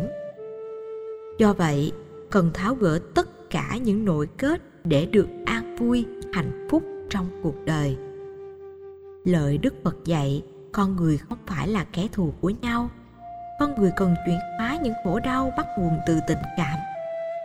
do 1.40 1.54
vậy, 1.54 1.92
cần 2.30 2.52
tháo 2.54 2.76
gỡ 2.76 3.00
tất 3.16 3.50
cả 3.50 3.78
những 3.84 4.06
nội 4.06 4.28
kết 4.38 4.62
để 4.84 5.06
được 5.06 5.28
an 5.46 5.76
vui, 5.76 6.06
hạnh 6.34 6.68
phúc 6.70 6.84
trong 7.10 7.30
cuộc 7.44 7.56
đời. 7.66 7.98
Lợi 9.26 9.58
đức 9.58 9.74
phật 9.84 9.96
dạy, 10.06 10.44
con 10.72 10.96
người 10.96 11.18
không 11.18 11.38
phải 11.48 11.68
là 11.68 11.86
kẻ 11.94 12.08
thù 12.12 12.34
của 12.42 12.50
nhau. 12.50 12.90
Con 13.60 13.76
người 13.76 13.92
cần 13.96 14.16
chuyển 14.26 14.40
hóa 14.58 14.78
những 14.84 14.94
khổ 15.04 15.20
đau 15.20 15.54
bắt 15.58 15.66
nguồn 15.78 15.94
từ 16.08 16.20
tình 16.28 16.38
cảm, 16.58 16.80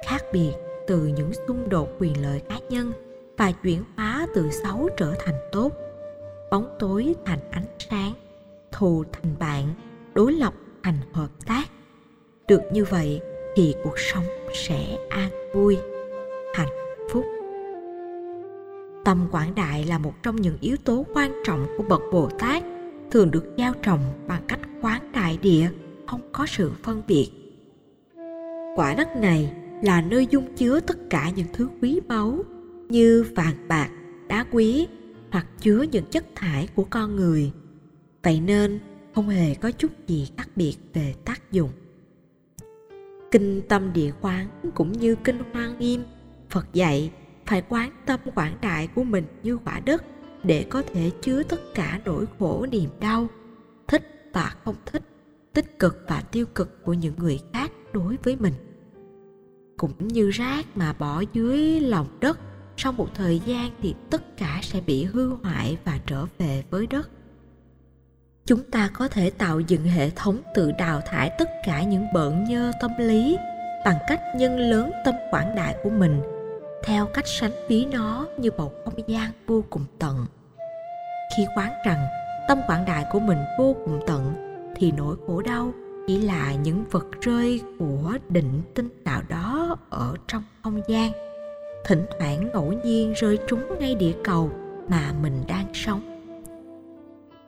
khác 0.07 0.23
biệt 0.33 0.53
từ 0.87 1.07
những 1.07 1.33
xung 1.49 1.69
đột 1.69 1.89
quyền 1.99 2.23
lợi 2.23 2.41
cá 2.49 2.59
nhân 2.71 2.93
và 3.39 3.53
chuyển 3.53 3.83
hóa 3.97 4.27
từ 4.35 4.51
xấu 4.51 4.89
trở 4.97 5.15
thành 5.25 5.37
tốt. 5.53 5.73
Bóng 6.51 6.77
tối 6.79 7.15
thành 7.25 7.51
ánh 7.51 7.67
sáng, 7.79 8.13
thù 8.73 9.05
thành 9.13 9.35
bạn, 9.39 9.75
đối 10.15 10.33
lập 10.33 10.55
thành 10.83 10.99
hợp 11.13 11.29
tác. 11.47 11.65
Được 12.49 12.63
như 12.73 12.85
vậy 12.85 13.21
thì 13.57 13.75
cuộc 13.85 13.99
sống 13.99 14.25
sẽ 14.53 14.99
an 15.09 15.31
vui, 15.55 15.77
hạnh 16.55 16.69
phúc. 17.11 17.25
Tâm 19.05 19.29
quảng 19.31 19.55
đại 19.55 19.85
là 19.85 19.99
một 19.99 20.13
trong 20.23 20.37
những 20.37 20.57
yếu 20.61 20.77
tố 20.85 21.07
quan 21.15 21.33
trọng 21.45 21.67
của 21.77 21.85
bậc 21.89 22.01
bồ 22.13 22.31
tát, 22.39 22.63
thường 23.11 23.31
được 23.31 23.55
gieo 23.59 23.73
trồng 23.83 24.01
bằng 24.29 24.43
cách 24.49 24.61
quán 24.83 25.13
đại 25.13 25.39
địa, 25.43 25.69
không 26.07 26.21
có 26.33 26.47
sự 26.47 26.71
phân 26.83 27.03
biệt. 27.09 27.31
Quả 28.77 28.95
đất 28.95 29.09
này 29.17 29.53
là 29.83 30.01
nơi 30.03 30.27
dung 30.31 30.55
chứa 30.57 30.81
tất 30.81 30.99
cả 31.11 31.31
những 31.37 31.47
thứ 31.53 31.69
quý 31.83 32.01
báu 32.09 32.39
như 32.89 33.27
vàng 33.35 33.69
bạc, 33.69 33.91
đá 34.29 34.45
quý 34.53 34.87
hoặc 35.31 35.47
chứa 35.61 35.83
những 35.93 36.05
chất 36.11 36.25
thải 36.35 36.69
của 36.75 36.85
con 36.91 37.17
người. 37.17 37.53
Vậy 38.23 38.41
nên 38.41 38.81
không 39.15 39.29
hề 39.29 39.55
có 39.55 39.71
chút 39.71 39.91
gì 40.07 40.29
khác 40.37 40.49
biệt 40.57 40.77
về 40.93 41.15
tác 41.25 41.53
dụng 41.53 41.71
kinh 43.35 43.63
tâm 43.69 43.93
địa 43.93 44.13
quán 44.21 44.49
cũng 44.75 44.93
như 44.93 45.15
kinh 45.25 45.39
hoa 45.53 45.69
nghiêm. 45.79 46.05
Phật 46.51 46.67
dạy 46.73 47.11
phải 47.47 47.63
quán 47.69 47.91
tâm 48.07 48.21
quảng 48.35 48.57
đại 48.63 48.89
của 48.95 49.05
mình 49.05 49.25
như 49.43 49.59
quả 49.65 49.81
đất 49.81 50.05
để 50.43 50.67
có 50.71 50.83
thể 50.83 51.11
chứa 51.21 51.43
tất 51.43 51.61
cả 51.75 52.01
nỗi 52.05 52.25
khổ 52.39 52.67
niềm 52.71 52.91
đau. 53.01 53.27
Thích 53.89 54.31
và 54.33 54.55
không 54.65 54.75
thích, 54.87 55.03
tích 55.53 55.79
cực 55.79 56.05
và 56.09 56.21
tiêu 56.21 56.47
cực 56.55 56.85
của 56.85 56.93
những 56.93 57.15
người 57.19 57.41
khác 57.53 57.73
đối 57.93 58.17
với 58.23 58.37
mình. 58.37 58.55
Cũng 59.77 60.09
như 60.09 60.31
rác 60.31 60.77
mà 60.77 60.93
bỏ 60.93 61.23
dưới 61.33 61.81
lòng 61.81 62.07
đất, 62.21 62.39
sau 62.77 62.93
một 62.93 63.09
thời 63.15 63.41
gian 63.47 63.71
thì 63.83 63.95
tất 64.11 64.37
cả 64.37 64.61
sẽ 64.63 64.81
bị 64.81 65.05
hư 65.05 65.29
hoại 65.29 65.79
và 65.85 65.99
trở 66.07 66.27
về 66.39 66.65
với 66.71 66.87
đất 66.87 67.11
chúng 68.47 68.63
ta 68.71 68.91
có 68.93 69.09
thể 69.09 69.31
tạo 69.31 69.61
dựng 69.61 69.85
hệ 69.85 70.11
thống 70.11 70.39
tự 70.55 70.73
đào 70.73 71.01
thải 71.07 71.31
tất 71.39 71.51
cả 71.65 71.83
những 71.83 72.07
bợn 72.13 72.45
nhơ 72.45 72.73
tâm 72.81 72.91
lý 72.99 73.39
bằng 73.85 73.99
cách 74.09 74.21
nhân 74.37 74.59
lớn 74.59 74.91
tâm 75.05 75.15
quảng 75.31 75.55
đại 75.55 75.77
của 75.83 75.91
mình 75.91 76.21
theo 76.85 77.07
cách 77.07 77.27
sánh 77.27 77.53
ví 77.69 77.87
nó 77.93 78.27
như 78.39 78.51
bầu 78.51 78.73
không 78.85 78.95
gian 79.07 79.31
vô 79.47 79.65
cùng 79.71 79.85
tận. 79.99 80.27
Khi 81.37 81.47
quán 81.57 81.73
rằng 81.87 82.07
tâm 82.49 82.61
quảng 82.67 82.85
đại 82.85 83.05
của 83.13 83.21
mình 83.21 83.39
vô 83.59 83.77
cùng 83.85 84.01
tận, 84.07 84.35
thì 84.77 84.93
nỗi 84.93 85.17
khổ 85.27 85.43
đau 85.43 85.73
chỉ 86.07 86.19
là 86.19 86.55
những 86.55 86.85
vật 86.91 87.07
rơi 87.21 87.61
của 87.79 88.13
định 88.29 88.63
tinh 88.75 88.89
nào 89.05 89.23
đó 89.29 89.77
ở 89.91 90.15
trong 90.29 90.43
không 90.63 90.81
gian. 90.89 91.13
Thỉnh 91.85 92.07
thoảng 92.19 92.49
ngẫu 92.53 92.73
nhiên 92.85 93.13
rơi 93.13 93.39
trúng 93.49 93.79
ngay 93.79 93.95
địa 93.95 94.15
cầu 94.25 94.51
mà 94.89 95.13
mình 95.23 95.45
đang 95.49 95.67
sống 95.75 96.14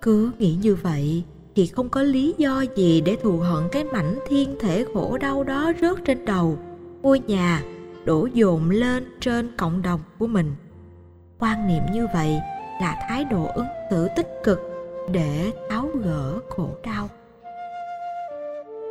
cứ 0.03 0.31
nghĩ 0.39 0.57
như 0.63 0.75
vậy 0.75 1.25
thì 1.55 1.67
không 1.67 1.89
có 1.89 2.03
lý 2.03 2.35
do 2.39 2.65
gì 2.77 3.01
để 3.01 3.17
thù 3.23 3.37
hận 3.39 3.65
cái 3.73 3.85
mảnh 3.85 4.19
thiên 4.29 4.57
thể 4.61 4.85
khổ 4.95 5.19
đau 5.19 5.45
đó 5.45 5.73
rớt 5.81 6.05
trên 6.05 6.25
đầu. 6.25 6.59
Ngôi 7.03 7.21
nhà 7.21 7.63
đổ 8.05 8.29
dồn 8.35 8.71
lên 8.71 9.05
trên 9.21 9.57
cộng 9.57 9.83
đồng 9.83 10.01
của 10.19 10.27
mình. 10.27 10.55
Quan 11.39 11.69
niệm 11.69 11.83
như 11.93 12.07
vậy 12.15 12.39
là 12.81 13.07
thái 13.09 13.25
độ 13.25 13.47
ứng 13.55 13.67
xử 13.91 14.09
tích 14.17 14.29
cực 14.45 14.61
để 15.13 15.53
tháo 15.71 15.89
gỡ 16.05 16.41
khổ 16.49 16.71
đau. 16.85 17.11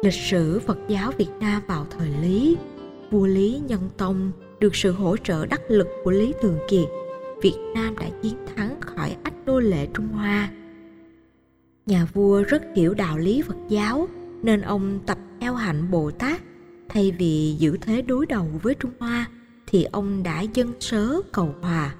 Lịch 0.03 0.13
sử 0.13 0.59
phật 0.59 0.77
giáo 0.87 1.11
việt 1.17 1.31
nam 1.39 1.61
vào 1.67 1.85
thời 1.97 2.09
lý, 2.21 2.57
vua 3.11 3.25
lý 3.25 3.61
nhân 3.67 3.89
tông 3.97 4.31
được 4.59 4.75
sự 4.75 4.91
hỗ 4.91 5.17
trợ 5.17 5.45
đắc 5.45 5.61
lực 5.67 5.87
của 6.03 6.11
lý 6.11 6.33
thường 6.41 6.57
kiệt. 6.67 6.87
Việt 7.41 7.57
nam 7.75 7.97
đã 7.97 8.05
chiến 8.21 8.35
thắng 8.55 8.81
khỏi 8.81 9.15
ách 9.23 9.33
nô 9.45 9.59
lệ 9.59 9.87
trung 9.93 10.07
hoa 10.07 10.49
nhà 11.85 12.05
vua 12.13 12.43
rất 12.43 12.61
hiểu 12.75 12.93
đạo 12.93 13.17
lý 13.17 13.41
phật 13.41 13.57
giáo, 13.69 14.07
nên 14.43 14.61
ông 14.61 14.99
tập 15.05 15.17
theo 15.41 15.55
hạnh 15.55 15.91
bồ 15.91 16.11
tát. 16.11 16.41
Thay 16.89 17.11
vì 17.11 17.55
giữ 17.59 17.77
thế 17.81 18.01
đối 18.01 18.25
đầu 18.25 18.47
với 18.61 18.75
trung 18.75 18.91
hoa, 18.99 19.27
thì 19.67 19.83
ông 19.83 20.23
đã 20.23 20.41
dâng 20.41 20.73
sớ 20.79 21.21
cầu 21.31 21.55
hòa. 21.61 21.95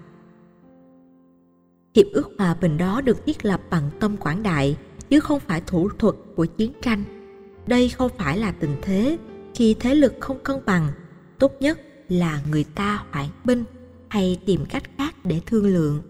Hiệp 1.96 2.06
ước 2.14 2.30
hòa 2.38 2.56
bình 2.62 2.78
đó 2.78 3.02
được 3.02 3.26
thiết 3.26 3.46
lập 3.46 3.62
bằng 3.70 3.90
tâm 4.00 4.18
quảng 4.18 4.44
đại, 4.44 4.78
chứ 5.10 5.20
không 5.20 5.40
phải 5.40 5.62
thủ 5.68 5.90
thuật 5.90 6.16
của 6.36 6.46
chiến 6.46 6.72
tranh. 6.82 7.04
Đây 7.68 7.90
không 7.90 8.12
phải 8.18 8.38
là 8.38 8.52
tình 8.52 8.76
thế. 8.82 9.18
Khi 9.56 9.76
thế 9.80 9.96
lực 9.96 10.14
không 10.20 10.40
cân 10.44 10.56
bằng, 10.66 10.88
tốt 11.40 11.52
nhất 11.60 11.80
là 12.10 12.42
người 12.52 12.66
ta 12.76 13.06
hoãn 13.12 13.26
binh 13.44 13.64
hay 14.08 14.40
tìm 14.46 14.66
cách 14.66 14.84
khác 14.98 15.16
để 15.24 15.42
thương 15.46 15.66
lượng. 15.66 16.02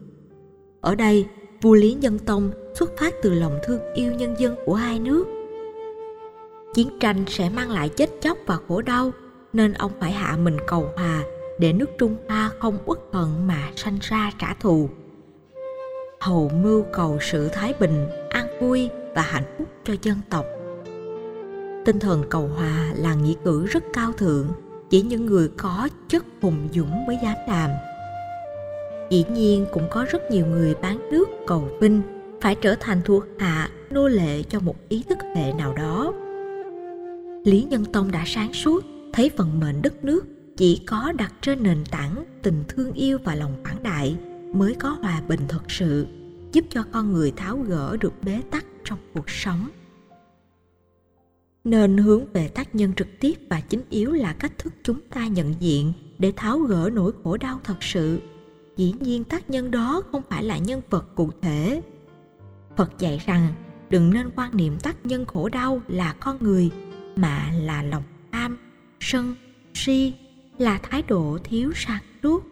Ở 0.81 0.95
đây 0.95 1.25
vua 1.65 1.73
lý 1.73 1.93
nhân 1.93 2.19
tông 2.19 2.51
xuất 2.73 2.97
phát 2.97 3.15
từ 3.21 3.33
lòng 3.33 3.59
thương 3.63 3.93
yêu 3.93 4.13
nhân 4.13 4.35
dân 4.39 4.55
của 4.65 4.73
hai 4.73 4.99
nước. 4.99 5.25
Chiến 6.73 6.89
tranh 6.99 7.25
sẽ 7.27 7.49
mang 7.49 7.71
lại 7.71 7.89
chết 7.89 8.09
chóc 8.21 8.37
và 8.45 8.57
khổ 8.67 8.81
đau, 8.81 9.11
nên 9.53 9.73
ông 9.73 9.91
phải 9.99 10.11
hạ 10.11 10.37
mình 10.37 10.57
cầu 10.67 10.89
hòa 10.95 11.23
để 11.59 11.73
nước 11.73 11.89
trung 11.97 12.15
hoa 12.27 12.51
không 12.59 12.77
uất 12.85 12.99
hận 13.11 13.47
mà 13.47 13.71
sanh 13.75 13.97
ra 14.01 14.31
trả 14.39 14.53
thù. 14.59 14.89
Hầu 16.19 16.49
mưu 16.63 16.85
cầu 16.93 17.17
sự 17.21 17.49
thái 17.53 17.73
bình, 17.79 18.07
an 18.29 18.47
vui 18.61 18.89
và 19.15 19.21
hạnh 19.21 19.55
phúc 19.57 19.67
cho 19.83 19.93
dân 20.01 20.17
tộc. 20.29 20.45
Tinh 21.85 21.99
thần 21.99 22.23
cầu 22.29 22.47
hòa 22.47 22.93
là 22.95 23.15
nghĩa 23.15 23.35
cử 23.43 23.65
rất 23.65 23.83
cao 23.93 24.11
thượng, 24.11 24.47
chỉ 24.89 25.01
những 25.01 25.25
người 25.25 25.49
có 25.57 25.89
chất 26.07 26.25
hùng 26.41 26.67
dũng 26.73 27.05
mới 27.07 27.17
dám 27.23 27.35
làm 27.47 27.69
dĩ 29.09 29.23
nhiên 29.33 29.65
cũng 29.71 29.87
có 29.91 30.05
rất 30.09 30.21
nhiều 30.31 30.45
người 30.45 30.75
bán 30.81 31.09
nước 31.11 31.29
cầu 31.47 31.69
vinh, 31.81 32.01
phải 32.41 32.55
trở 32.55 32.75
thành 32.79 33.01
thuộc 33.05 33.23
hạ, 33.39 33.69
nô 33.89 34.07
lệ 34.07 34.43
cho 34.43 34.59
một 34.59 34.75
ý 34.89 35.03
thức 35.09 35.17
hệ 35.35 35.53
nào 35.53 35.73
đó. 35.73 36.13
Lý 37.45 37.63
nhân 37.63 37.85
tông 37.85 38.11
đã 38.11 38.23
sáng 38.25 38.53
suốt, 38.53 38.85
thấy 39.13 39.31
vận 39.37 39.59
mệnh 39.59 39.81
đất 39.81 40.05
nước 40.05 40.25
chỉ 40.57 40.81
có 40.87 41.11
đặt 41.17 41.33
trên 41.41 41.63
nền 41.63 41.83
tảng 41.91 42.23
tình 42.41 42.63
thương 42.67 42.93
yêu 42.93 43.17
và 43.23 43.35
lòng 43.35 43.63
quảng 43.63 43.83
đại 43.83 44.17
mới 44.53 44.75
có 44.79 44.89
hòa 44.89 45.21
bình 45.27 45.39
thật 45.47 45.71
sự, 45.71 46.07
giúp 46.51 46.65
cho 46.69 46.83
con 46.91 47.13
người 47.13 47.31
tháo 47.35 47.57
gỡ 47.57 47.97
được 47.99 48.13
bế 48.23 48.41
tắc 48.51 48.65
trong 48.83 48.99
cuộc 49.13 49.29
sống. 49.29 49.69
Nên 51.63 51.97
hướng 51.97 52.33
về 52.33 52.47
tác 52.47 52.75
nhân 52.75 52.93
trực 52.93 53.07
tiếp 53.19 53.33
và 53.49 53.61
chính 53.61 53.81
yếu 53.89 54.11
là 54.11 54.33
cách 54.33 54.57
thức 54.57 54.73
chúng 54.83 54.99
ta 55.09 55.27
nhận 55.27 55.53
diện 55.59 55.93
để 56.17 56.33
tháo 56.35 56.59
gỡ 56.59 56.89
nỗi 56.93 57.11
khổ 57.23 57.37
đau 57.37 57.59
thật 57.63 57.83
sự 57.83 58.19
dĩ 58.77 58.93
nhiên 58.99 59.23
tác 59.23 59.49
nhân 59.49 59.71
đó 59.71 60.01
không 60.11 60.21
phải 60.29 60.43
là 60.43 60.57
nhân 60.57 60.81
vật 60.89 61.15
cụ 61.15 61.31
thể. 61.41 61.81
Phật 62.75 62.99
dạy 62.99 63.21
rằng, 63.25 63.53
đừng 63.89 64.13
nên 64.13 64.29
quan 64.35 64.57
niệm 64.57 64.77
tác 64.79 65.05
nhân 65.05 65.25
khổ 65.25 65.49
đau 65.49 65.81
là 65.87 66.13
con 66.19 66.37
người, 66.39 66.69
mà 67.15 67.51
là 67.51 67.83
lòng 67.83 68.03
tham, 68.31 68.57
sân, 68.99 69.35
si, 69.73 70.13
là 70.57 70.79
thái 70.83 71.01
độ 71.01 71.37
thiếu 71.43 71.71
sáng 71.75 72.01
suốt 72.23 72.43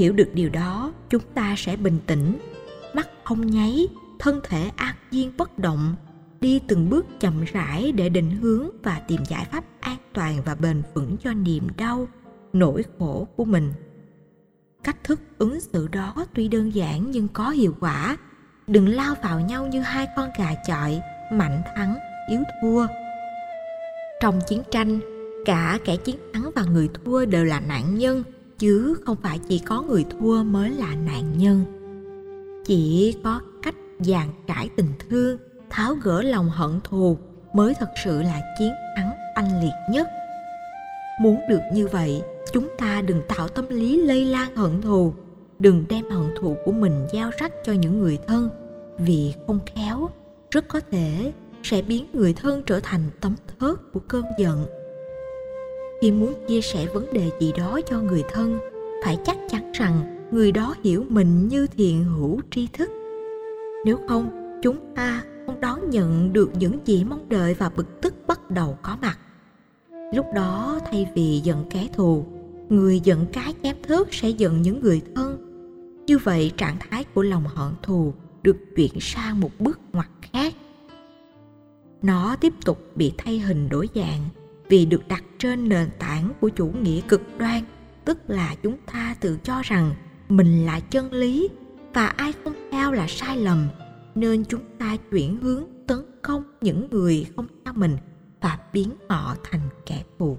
hiểu 0.00 0.12
được 0.12 0.28
điều 0.34 0.48
đó, 0.48 0.92
chúng 1.10 1.22
ta 1.34 1.54
sẽ 1.56 1.76
bình 1.76 1.98
tĩnh, 2.06 2.38
mắt 2.94 3.08
không 3.24 3.46
nháy, 3.46 3.88
thân 4.18 4.40
thể 4.44 4.70
an 4.76 4.94
nhiên 5.10 5.32
bất 5.38 5.58
động, 5.58 5.94
đi 6.40 6.60
từng 6.68 6.90
bước 6.90 7.06
chậm 7.20 7.44
rãi 7.52 7.92
để 7.92 8.08
định 8.08 8.30
hướng 8.30 8.68
và 8.82 9.02
tìm 9.08 9.20
giải 9.28 9.44
pháp 9.44 9.64
an 9.80 9.96
toàn 10.12 10.42
và 10.44 10.54
bền 10.54 10.82
vững 10.94 11.16
cho 11.22 11.32
niềm 11.32 11.66
đau, 11.76 12.08
nỗi 12.52 12.84
khổ 12.98 13.28
của 13.36 13.44
mình 13.44 13.72
cách 14.82 14.96
thức 15.04 15.20
ứng 15.38 15.60
xử 15.60 15.88
đó 15.88 16.14
tuy 16.34 16.48
đơn 16.48 16.74
giản 16.74 17.10
nhưng 17.10 17.28
có 17.28 17.50
hiệu 17.50 17.76
quả. 17.80 18.16
Đừng 18.66 18.88
lao 18.88 19.14
vào 19.22 19.40
nhau 19.40 19.66
như 19.66 19.80
hai 19.80 20.06
con 20.16 20.30
gà 20.38 20.54
chọi, 20.66 21.00
mạnh 21.32 21.62
thắng, 21.76 21.96
yếu 22.28 22.40
thua. 22.62 22.86
Trong 24.20 24.40
chiến 24.48 24.62
tranh, 24.70 25.00
cả 25.44 25.78
kẻ 25.84 25.96
chiến 25.96 26.16
thắng 26.34 26.50
và 26.54 26.62
người 26.62 26.88
thua 26.94 27.24
đều 27.24 27.44
là 27.44 27.60
nạn 27.60 27.98
nhân, 27.98 28.22
chứ 28.58 28.96
không 29.06 29.16
phải 29.22 29.38
chỉ 29.48 29.58
có 29.58 29.82
người 29.82 30.04
thua 30.10 30.42
mới 30.42 30.70
là 30.70 30.94
nạn 31.06 31.38
nhân. 31.38 31.64
Chỉ 32.66 33.14
có 33.24 33.40
cách 33.62 33.74
dàn 33.98 34.28
trải 34.46 34.68
tình 34.76 34.92
thương, 35.08 35.38
tháo 35.70 35.94
gỡ 35.94 36.22
lòng 36.22 36.50
hận 36.50 36.80
thù 36.84 37.18
mới 37.54 37.74
thật 37.74 37.90
sự 38.04 38.22
là 38.22 38.40
chiến 38.58 38.72
thắng 38.96 39.10
anh 39.34 39.60
liệt 39.62 39.74
nhất. 39.90 40.08
Muốn 41.20 41.40
được 41.48 41.60
như 41.72 41.88
vậy 41.88 42.22
chúng 42.52 42.68
ta 42.78 43.02
đừng 43.06 43.22
tạo 43.28 43.48
tâm 43.48 43.64
lý 43.68 44.02
lây 44.02 44.24
lan 44.24 44.56
hận 44.56 44.82
thù. 44.82 45.14
Đừng 45.58 45.84
đem 45.88 46.10
hận 46.10 46.34
thù 46.40 46.56
của 46.64 46.72
mình 46.72 47.06
giao 47.12 47.30
rắc 47.38 47.52
cho 47.64 47.72
những 47.72 48.00
người 48.00 48.18
thân. 48.26 48.48
Vì 48.98 49.34
không 49.46 49.58
khéo, 49.66 50.08
rất 50.50 50.68
có 50.68 50.80
thể 50.90 51.32
sẽ 51.62 51.82
biến 51.82 52.06
người 52.12 52.32
thân 52.32 52.62
trở 52.66 52.80
thành 52.80 53.00
tấm 53.20 53.34
thớt 53.58 53.76
của 53.92 54.00
cơn 54.08 54.24
giận. 54.38 54.66
Khi 56.00 56.12
muốn 56.12 56.34
chia 56.48 56.60
sẻ 56.60 56.86
vấn 56.94 57.12
đề 57.12 57.30
gì 57.40 57.52
đó 57.58 57.80
cho 57.86 58.00
người 58.00 58.22
thân, 58.32 58.58
phải 59.04 59.18
chắc 59.24 59.36
chắn 59.50 59.72
rằng 59.72 60.26
người 60.30 60.52
đó 60.52 60.74
hiểu 60.84 61.04
mình 61.08 61.48
như 61.48 61.66
thiện 61.66 62.04
hữu 62.04 62.40
tri 62.50 62.66
thức. 62.72 62.90
Nếu 63.84 63.98
không, 64.08 64.58
chúng 64.62 64.94
ta 64.94 65.22
không 65.46 65.60
đón 65.60 65.90
nhận 65.90 66.32
được 66.32 66.50
những 66.58 66.78
gì 66.84 67.04
mong 67.04 67.28
đợi 67.28 67.54
và 67.54 67.70
bực 67.76 68.00
tức 68.00 68.14
bắt 68.26 68.50
đầu 68.50 68.78
có 68.82 68.96
mặt 69.02 69.18
lúc 70.12 70.26
đó 70.34 70.80
thay 70.90 71.06
vì 71.14 71.40
giận 71.44 71.64
kẻ 71.70 71.88
thù, 71.92 72.26
người 72.68 73.00
giận 73.00 73.26
cái 73.32 73.54
chém 73.62 73.76
thớt 73.82 74.06
sẽ 74.10 74.28
giận 74.28 74.62
những 74.62 74.80
người 74.80 75.02
thân. 75.14 75.46
Như 76.06 76.18
vậy, 76.18 76.52
trạng 76.56 76.76
thái 76.80 77.04
của 77.04 77.22
lòng 77.22 77.44
hận 77.46 77.72
thù 77.82 78.14
được 78.42 78.56
chuyển 78.76 79.00
sang 79.00 79.40
một 79.40 79.50
bước 79.58 79.80
ngoặt 79.92 80.08
khác. 80.32 80.54
Nó 82.02 82.36
tiếp 82.36 82.52
tục 82.64 82.78
bị 82.94 83.12
thay 83.18 83.38
hình 83.38 83.68
đổi 83.68 83.88
dạng 83.94 84.20
vì 84.68 84.86
được 84.86 85.08
đặt 85.08 85.24
trên 85.38 85.68
nền 85.68 85.88
tảng 85.98 86.30
của 86.40 86.48
chủ 86.48 86.66
nghĩa 86.82 87.00
cực 87.00 87.22
đoan, 87.38 87.64
tức 88.04 88.18
là 88.28 88.54
chúng 88.62 88.76
ta 88.92 89.16
tự 89.20 89.38
cho 89.42 89.62
rằng 89.62 89.90
mình 90.28 90.66
là 90.66 90.80
chân 90.80 91.12
lý 91.12 91.48
và 91.94 92.06
ai 92.06 92.32
không 92.44 92.54
theo 92.72 92.92
là 92.92 93.06
sai 93.08 93.36
lầm, 93.36 93.68
nên 94.14 94.44
chúng 94.44 94.62
ta 94.78 94.96
chuyển 95.10 95.36
hướng 95.36 95.64
tấn 95.86 95.98
công 96.22 96.42
những 96.60 96.90
người 96.90 97.26
không 97.36 97.46
theo 97.64 97.74
mình 97.74 97.96
và 98.40 98.58
biến 98.72 98.90
họ 99.08 99.36
thành 99.50 99.60
kẻ 99.86 100.02
thù. 100.18 100.36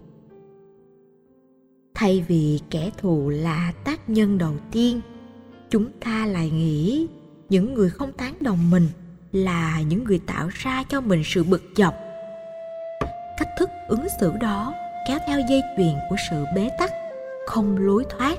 Thay 1.95 2.25
vì 2.27 2.59
kẻ 2.69 2.91
thù 2.97 3.29
là 3.29 3.73
tác 3.83 4.09
nhân 4.09 4.37
đầu 4.37 4.53
tiên, 4.71 5.01
chúng 5.69 5.91
ta 5.99 6.25
lại 6.25 6.49
nghĩ 6.49 7.07
những 7.49 7.73
người 7.73 7.89
không 7.89 8.11
tán 8.11 8.33
đồng 8.39 8.71
mình 8.71 8.87
là 9.31 9.81
những 9.81 10.03
người 10.03 10.19
tạo 10.27 10.47
ra 10.51 10.83
cho 10.89 11.01
mình 11.01 11.21
sự 11.25 11.43
bực 11.43 11.63
dọc. 11.75 11.95
Cách 13.37 13.49
thức 13.57 13.69
ứng 13.87 14.07
xử 14.19 14.31
đó 14.41 14.73
kéo 15.07 15.19
theo 15.27 15.39
dây 15.49 15.61
chuyền 15.77 15.93
của 16.09 16.15
sự 16.29 16.45
bế 16.55 16.69
tắc, 16.79 16.91
không 17.47 17.77
lối 17.77 18.05
thoát. 18.09 18.37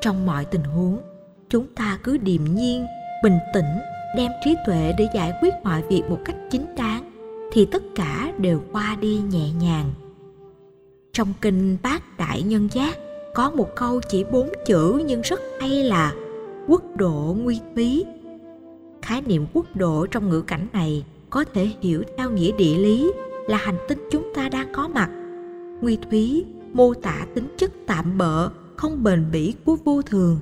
Trong 0.00 0.26
mọi 0.26 0.44
tình 0.44 0.64
huống, 0.64 1.00
chúng 1.48 1.74
ta 1.74 1.98
cứ 2.02 2.18
điềm 2.18 2.44
nhiên, 2.44 2.86
bình 3.22 3.38
tĩnh, 3.54 3.78
đem 4.16 4.32
trí 4.44 4.56
tuệ 4.66 4.94
để 4.98 5.08
giải 5.14 5.32
quyết 5.42 5.54
mọi 5.62 5.82
việc 5.82 6.02
một 6.08 6.18
cách 6.24 6.36
chính 6.50 6.74
đáng 6.74 7.11
thì 7.52 7.64
tất 7.64 7.82
cả 7.94 8.32
đều 8.38 8.60
qua 8.72 8.96
đi 9.00 9.20
nhẹ 9.30 9.50
nhàng. 9.60 9.92
Trong 11.12 11.32
kinh 11.40 11.76
bát 11.82 12.18
đại 12.18 12.42
nhân 12.42 12.68
giác, 12.72 12.98
có 13.34 13.50
một 13.50 13.68
câu 13.76 14.00
chỉ 14.08 14.24
bốn 14.24 14.48
chữ 14.66 15.02
nhưng 15.06 15.20
rất 15.20 15.40
hay 15.60 15.84
là 15.84 16.14
quốc 16.68 16.82
độ 16.96 17.36
nguy 17.42 17.60
phí. 17.76 18.04
khái 19.02 19.22
niệm 19.22 19.46
quốc 19.52 19.66
độ 19.74 20.06
trong 20.06 20.28
ngữ 20.28 20.42
cảnh 20.42 20.66
này 20.72 21.04
có 21.30 21.44
thể 21.54 21.70
hiểu 21.80 22.02
theo 22.16 22.30
nghĩa 22.30 22.52
địa 22.52 22.76
lý 22.78 23.12
là 23.48 23.56
hành 23.56 23.78
tinh 23.88 24.08
chúng 24.10 24.32
ta 24.34 24.48
đang 24.48 24.72
có 24.72 24.88
mặt. 24.88 25.10
Nguy 25.80 25.96
thúy, 25.96 26.44
mô 26.72 26.94
tả 26.94 27.26
tính 27.34 27.48
chất 27.56 27.70
tạm 27.86 28.18
bợ, 28.18 28.48
không 28.76 29.02
bền 29.02 29.24
bỉ 29.32 29.54
của 29.64 29.76
vô 29.84 30.02
thường. 30.02 30.38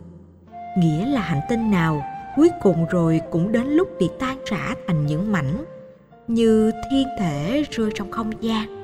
Nghĩa 0.78 1.06
là 1.06 1.20
hành 1.20 1.40
tinh 1.48 1.70
nào 1.70 2.02
cuối 2.36 2.50
cùng 2.62 2.86
rồi 2.90 3.20
cũng 3.30 3.52
đến 3.52 3.66
lúc 3.66 3.88
bị 3.98 4.08
tan 4.18 4.38
rã 4.44 4.74
thành 4.86 5.06
những 5.06 5.32
mảnh 5.32 5.64
như 6.34 6.70
thiên 6.90 7.06
thể 7.18 7.64
rơi 7.70 7.90
trong 7.94 8.10
không 8.10 8.30
gian. 8.40 8.80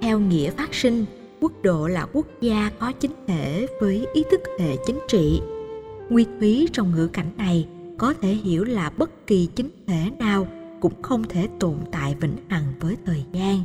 Theo 0.00 0.20
nghĩa 0.20 0.50
phát 0.50 0.74
sinh, 0.74 1.04
quốc 1.40 1.52
độ 1.62 1.86
là 1.86 2.06
quốc 2.12 2.26
gia 2.40 2.70
có 2.78 2.92
chính 2.92 3.12
thể 3.26 3.66
với 3.80 4.06
ý 4.14 4.24
thức 4.30 4.40
hệ 4.60 4.76
chính 4.86 4.98
trị. 5.08 5.40
Nguyên 6.10 6.28
thúy 6.40 6.68
trong 6.72 6.94
ngữ 6.94 7.08
cảnh 7.08 7.30
này 7.36 7.68
có 7.98 8.14
thể 8.20 8.28
hiểu 8.28 8.64
là 8.64 8.90
bất 8.90 9.26
kỳ 9.26 9.48
chính 9.54 9.68
thể 9.86 10.10
nào 10.18 10.46
cũng 10.80 11.02
không 11.02 11.24
thể 11.24 11.48
tồn 11.60 11.76
tại 11.92 12.16
vĩnh 12.20 12.36
hằng 12.48 12.72
với 12.80 12.96
thời 13.04 13.24
gian. 13.32 13.60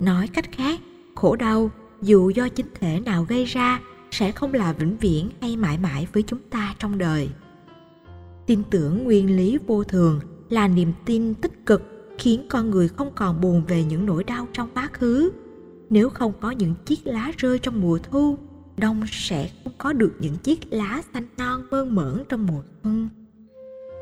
Nói 0.00 0.28
cách 0.28 0.52
khác, 0.52 0.80
khổ 1.14 1.36
đau 1.36 1.70
dù 2.02 2.30
do 2.30 2.48
chính 2.48 2.66
thể 2.80 3.00
nào 3.00 3.26
gây 3.28 3.44
ra 3.44 3.80
sẽ 4.10 4.32
không 4.32 4.54
là 4.54 4.72
vĩnh 4.72 4.96
viễn 4.96 5.28
hay 5.40 5.56
mãi 5.56 5.78
mãi 5.78 6.06
với 6.12 6.22
chúng 6.22 6.38
ta 6.50 6.74
trong 6.78 6.98
đời. 6.98 7.28
Tin 8.46 8.62
tưởng 8.70 9.04
nguyên 9.04 9.36
lý 9.36 9.58
vô 9.66 9.84
thường 9.84 10.20
là 10.50 10.68
niềm 10.68 10.92
tin 11.04 11.34
tích 11.34 11.66
cực 11.66 11.82
khiến 12.18 12.46
con 12.48 12.70
người 12.70 12.88
không 12.88 13.10
còn 13.14 13.40
buồn 13.40 13.62
về 13.68 13.84
những 13.84 14.06
nỗi 14.06 14.24
đau 14.24 14.46
trong 14.52 14.68
quá 14.74 14.88
khứ. 14.92 15.30
Nếu 15.90 16.10
không 16.10 16.32
có 16.40 16.50
những 16.50 16.74
chiếc 16.86 17.06
lá 17.06 17.32
rơi 17.36 17.58
trong 17.58 17.80
mùa 17.80 17.98
thu, 18.10 18.38
đông 18.76 19.02
sẽ 19.10 19.50
không 19.64 19.72
có 19.78 19.92
được 19.92 20.12
những 20.18 20.36
chiếc 20.36 20.60
lá 20.70 21.02
xanh 21.14 21.26
non 21.38 21.62
mơn 21.70 21.94
mởn 21.94 22.24
trong 22.28 22.46
mùa 22.46 22.62
xuân 22.82 23.08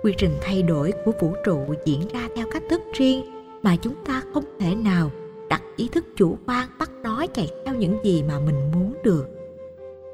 quy 0.02 0.14
trình 0.18 0.37
thay 0.40 0.62
đổi 0.62 0.92
của 1.04 1.12
vũ 1.20 1.34
trụ 1.44 1.74
diễn 1.84 2.08
ra 2.12 2.28
theo 2.37 2.46
cách 2.52 2.62
thức 2.70 2.82
riêng 2.94 3.24
mà 3.62 3.76
chúng 3.76 3.94
ta 4.04 4.22
không 4.34 4.44
thể 4.61 4.74
nào 4.74 5.11
đặt 5.48 5.62
ý 5.76 5.88
thức 5.88 6.04
chủ 6.16 6.38
quan 6.46 6.68
bắt 6.78 6.90
nó 7.02 7.26
chạy 7.26 7.50
theo 7.64 7.74
những 7.74 7.98
gì 8.04 8.22
mà 8.22 8.38
mình 8.40 8.72
muốn 8.72 8.94
được. 9.04 9.26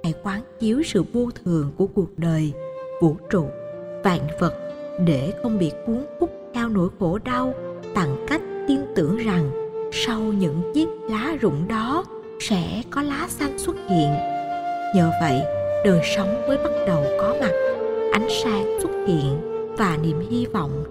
Hãy 0.02 0.14
quán 0.22 0.40
chiếu 0.60 0.82
sự 0.82 1.04
vô 1.12 1.30
thường 1.44 1.72
của 1.76 1.86
cuộc 1.86 2.18
đời, 2.18 2.52
vũ 3.00 3.16
trụ, 3.30 3.46
vạn 4.04 4.20
vật 4.40 4.63
để 4.98 5.32
không 5.42 5.58
bị 5.58 5.72
cuốn 5.86 6.04
hút 6.20 6.30
theo 6.54 6.68
nỗi 6.68 6.88
khổ 6.98 7.18
đau 7.24 7.54
bằng 7.94 8.26
cách 8.28 8.40
tin 8.68 8.80
tưởng 8.94 9.16
rằng 9.16 9.50
sau 9.92 10.20
những 10.20 10.72
chiếc 10.74 10.88
lá 11.10 11.36
rụng 11.40 11.68
đó 11.68 12.04
sẽ 12.40 12.82
có 12.90 13.02
lá 13.02 13.26
xanh 13.28 13.58
xuất 13.58 13.76
hiện. 13.88 14.14
Nhờ 14.94 15.10
vậy, 15.20 15.42
đời 15.84 16.00
sống 16.16 16.42
mới 16.48 16.56
bắt 16.56 16.72
đầu 16.86 17.04
có 17.20 17.36
mặt, 17.40 17.52
ánh 18.12 18.28
sáng 18.44 18.78
xuất 18.82 18.90
hiện 19.06 19.40
và 19.76 19.98
niềm 20.02 20.20
hy 20.30 20.46
vọng 20.46 20.84